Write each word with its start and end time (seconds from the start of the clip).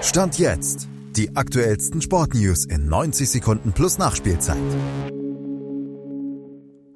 Stand 0.00 0.38
jetzt. 0.38 0.88
Die 1.16 1.34
aktuellsten 1.34 2.00
Sportnews 2.00 2.64
in 2.66 2.88
90 2.88 3.28
Sekunden 3.28 3.72
plus 3.72 3.98
Nachspielzeit. 3.98 4.56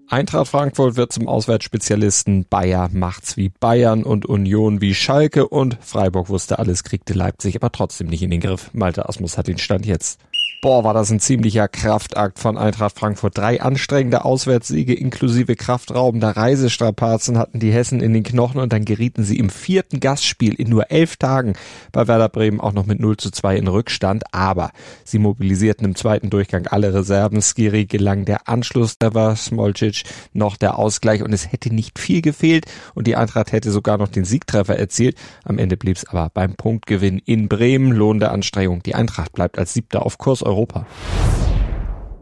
Eintracht 0.07 0.49
Frankfurt 0.49 0.97
wird 0.97 1.13
zum 1.13 1.27
Auswärtsspezialisten, 1.27 2.47
Bayer 2.49 2.91
macht's 2.93 3.37
wie 3.37 3.49
Bayern 3.49 4.05
und 4.05 4.27
Union 4.27 4.81
wie 4.81 4.95
Schalke 4.95 5.49
und 5.49 5.79
Freiburg 5.81 6.29
wusste 6.29 6.61
alles, 6.61 6.85
kriegte 6.85 7.15
Leipzig 7.15 7.57
aber 7.57 7.73
trotzdem 7.73 8.07
nicht 8.07 8.23
in 8.23 8.31
den 8.31 8.41
Griff. 8.41 8.71
Malte 8.73 9.09
Asmus 9.09 9.37
hat 9.37 9.49
den 9.49 9.59
Stand 9.59 9.85
jetzt. 9.85 10.21
Boah, 10.65 10.85
war 10.85 10.95
das 10.95 11.11
ein 11.11 11.19
ziemlicher 11.19 11.67
Kraftakt 11.67 12.39
von 12.39 12.57
Eintracht 12.57 12.97
Frankfurt. 12.97 13.37
Drei 13.37 13.61
anstrengende 13.61 14.25
Auswärtssiege 14.25 14.95
inklusive 14.95 15.57
kraftraubender 15.57 16.37
Reisestrapazen 16.37 17.37
hatten 17.37 17.59
die 17.59 17.73
Hessen 17.73 18.01
in 18.01 18.13
den 18.13 18.23
Knochen 18.23 18.61
und 18.61 18.73
dann 18.73 18.85
gerieten 18.85 19.25
sie 19.25 19.41
im 19.41 19.51
vierten 19.51 19.99
Gastspiel 19.99 20.55
in 20.55 20.71
nur 20.71 20.93
elf 20.93 21.17
Tagen 21.17 21.55
bei 21.91 22.07
Werder 22.07 22.29
Bremen 22.29 22.61
auch 22.61 22.75
noch 22.75 22.87
mit 22.87 23.01
0 23.01 23.17
zu 23.17 23.33
2 23.33 23.57
in 23.57 23.67
Rückstand. 23.67 24.23
Aber 24.31 24.71
sie 25.03 25.19
mobilisierten 25.19 25.85
im 25.85 25.97
zweiten 25.97 26.31
Durchgang 26.31 26.69
alle 26.69 26.95
Reserven. 26.95 27.43
Skiri 27.43 27.87
gelang 27.87 28.25
der 28.25 28.49
Anschluss, 28.49 28.99
da 29.01 29.15
war 29.15 29.35
Smolcic 29.35 30.05
noch 30.33 30.57
der 30.57 30.79
Ausgleich 30.79 31.25
und 31.25 31.33
es 31.33 31.51
hätte 31.51 31.75
nicht 31.75 31.99
viel 31.99 32.23
gefehlt 32.23 32.67
und 32.95 33.09
die 33.09 33.17
Eintracht 33.17 33.51
hätte 33.51 33.73
sogar 33.73 33.99
noch 33.99 34.07
den 34.07 34.25
Siegtreffer 34.25 34.79
erzielt. 34.79 35.17
Am 35.43 35.59
Ende 35.59 35.77
blieb 35.77 35.97
es 35.97 36.05
aber 36.05 36.31
beim 36.33 36.55
Punktgewinn 36.55 37.19
in 37.19 37.49
Bremen. 37.49 37.91
Lohn 37.91 38.21
der 38.21 38.31
Anstrengung. 38.31 38.81
Die 38.85 38.95
Eintracht 38.95 39.33
bleibt 39.33 39.59
als 39.59 39.75
Siebter 39.75 40.07
auf 40.07 40.19
Kurs 40.19 40.45
Europa. 40.53 40.85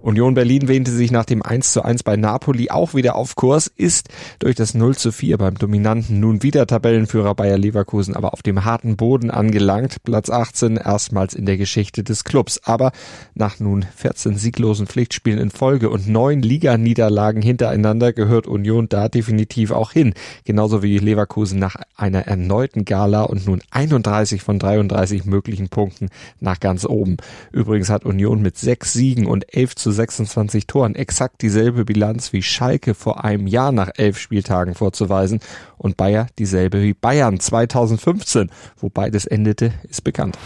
Union 0.03 0.35
Berlin 0.35 0.67
wähnte 0.67 0.91
sich 0.91 1.11
nach 1.11 1.27
dem 1.27 1.43
1 1.43 1.73
zu 1.73 1.83
1 1.83 2.03
bei 2.05 2.17
Napoli 2.17 2.71
auch 2.71 2.95
wieder 2.95 3.17
auf 3.17 3.37
Kurs, 3.37 3.67
ist 3.67 4.09
durch 4.39 4.55
das 4.55 4.73
0 4.73 4.97
zu 4.97 5.13
4 5.13 5.37
beim 5.37 5.57
dominanten 5.57 6.21
nun 6.21 6.43
wieder 6.43 6.67
Tabellenführer 6.67 7.35
Bayer 7.35 7.59
Leverkusen 7.59 8.17
aber 8.17 8.33
auf 8.33 8.43
dem 8.43 8.65
harten 8.65 8.97
Boden 8.97 9.31
angelangt. 9.31 10.03
Platz 10.05 10.31
18 10.31 10.77
erstmals 10.77 11.35
in 11.35 11.45
der 11.45 11.59
Geschichte 11.59 12.03
des 12.03 12.25
Clubs. 12.25 12.61
Aber 12.65 12.93
nach 13.35 13.61
nun 13.61 13.85
14 13.97 14.37
sieglosen 14.37 14.87
Pflichtspielen 14.87 15.39
in 15.39 15.51
Folge 15.51 15.91
und 15.91 16.09
neun 16.09 16.41
Liganiederlagen 16.41 17.43
hintereinander 17.43 18.13
gehört 18.13 18.47
Union 18.47 18.89
da 18.89 19.09
definitiv 19.09 19.71
auch 19.71 19.93
hin. 19.93 20.15
Genauso 20.45 20.83
wie 20.83 20.99
Leverkusen 20.99 21.59
nach 21.59 21.77
einer 21.95 22.27
erneuten 22.27 22.85
Gala 22.85 23.23
und 23.23 23.47
nun 23.47 23.63
31 23.71 24.43
von 24.43 24.59
33 24.59 25.27
möglichen 25.27 25.69
Punkten 25.69 26.09
nach 26.39 26.59
ganz 26.59 26.87
oben. 26.87 27.19
Übrigens 27.53 27.91
hat 27.91 28.07
Union 28.07 28.41
mit 28.41 28.57
sechs 28.57 28.95
Siegen 28.95 29.27
und 29.27 29.55
elf 29.55 29.75
zu 29.75 29.90
26 29.91 30.67
Toren 30.67 30.95
exakt 30.95 31.43
dieselbe 31.43 31.85
Bilanz 31.85 32.33
wie 32.33 32.43
Schalke 32.43 32.95
vor 32.95 33.25
einem 33.25 33.47
Jahr 33.47 33.73
nach 33.73 33.91
elf 33.97 34.19
Spieltagen 34.19 34.75
vorzuweisen 34.75 35.41
und 35.79 35.97
Bayer 35.97 36.27
dieselbe 36.39 36.83
wie 36.83 36.95
Bayern 36.95 37.41
2015. 37.41 38.51
Wo 38.77 38.89
beides 38.89 39.27
endete, 39.27 39.73
ist 39.89 40.05
bekannt. 40.05 40.39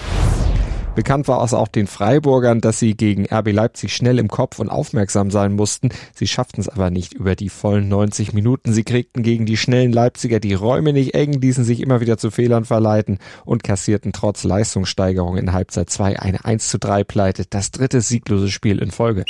Bekannt 0.94 1.26
war 1.26 1.42
es 1.42 1.52
auch 1.54 1.66
den 1.66 1.88
Freiburgern, 1.88 2.60
dass 2.60 2.78
sie 2.78 2.96
gegen 2.96 3.26
RB 3.26 3.52
Leipzig 3.52 3.94
schnell 3.94 4.20
im 4.20 4.28
Kopf 4.28 4.60
und 4.60 4.68
aufmerksam 4.68 5.30
sein 5.30 5.54
mussten. 5.54 5.88
Sie 6.14 6.28
schafften 6.28 6.60
es 6.60 6.68
aber 6.68 6.90
nicht 6.90 7.14
über 7.14 7.34
die 7.34 7.48
vollen 7.48 7.88
90 7.88 8.32
Minuten. 8.32 8.72
Sie 8.72 8.84
kriegten 8.84 9.24
gegen 9.24 9.44
die 9.44 9.56
schnellen 9.56 9.92
Leipziger 9.92 10.38
die 10.38 10.54
Räume 10.54 10.92
nicht 10.92 11.14
eng, 11.14 11.32
ließen 11.32 11.64
sich 11.64 11.80
immer 11.80 12.00
wieder 12.00 12.16
zu 12.16 12.30
Fehlern 12.30 12.64
verleiten 12.64 13.18
und 13.44 13.64
kassierten 13.64 14.12
trotz 14.12 14.44
Leistungssteigerung 14.44 15.36
in 15.36 15.52
Halbzeit 15.52 15.90
2 15.90 16.20
eine 16.20 16.44
1 16.44 16.68
zu 16.68 16.78
3 16.78 17.02
Pleite. 17.02 17.44
Das 17.50 17.72
dritte 17.72 18.00
sieglose 18.00 18.50
Spiel 18.50 18.78
in 18.78 18.92
Folge. 18.92 19.24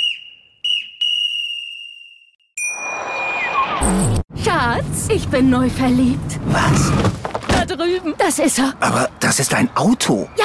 Schatz, 4.43 5.09
ich 5.09 5.27
bin 5.27 5.49
neu 5.49 5.69
verliebt. 5.69 6.39
Was? 6.47 6.91
Da 7.47 7.65
drüben. 7.65 8.13
Das 8.17 8.39
ist 8.39 8.59
er. 8.59 8.73
Aber 8.79 9.09
das 9.19 9.39
ist 9.39 9.53
ein 9.53 9.69
Auto. 9.75 10.27
Ja, 10.37 10.44